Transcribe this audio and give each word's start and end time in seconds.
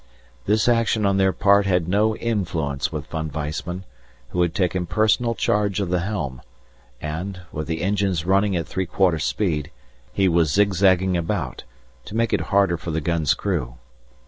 This 0.47 0.67
action 0.67 1.05
on 1.05 1.17
their 1.17 1.31
part 1.31 1.67
had 1.67 1.87
no 1.87 2.15
influence 2.15 2.91
with 2.91 3.05
Von 3.05 3.29
Weissman, 3.31 3.83
who 4.29 4.41
had 4.41 4.55
taken 4.55 4.87
personal 4.87 5.35
charge 5.35 5.79
of 5.79 5.91
the 5.91 5.99
helm, 5.99 6.41
and, 6.99 7.41
with 7.51 7.67
the 7.67 7.83
engines 7.83 8.25
running 8.25 8.55
at 8.57 8.65
three 8.65 8.87
quarter 8.87 9.19
speed, 9.19 9.69
he 10.11 10.27
was 10.27 10.51
zigzagging 10.53 11.15
about, 11.15 11.65
to 12.05 12.15
make 12.15 12.33
it 12.33 12.41
harder 12.49 12.77
for 12.77 12.89
the 12.89 12.99
gun's 12.99 13.35
crew. 13.35 13.75